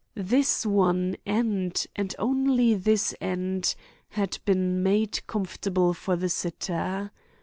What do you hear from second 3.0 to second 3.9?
end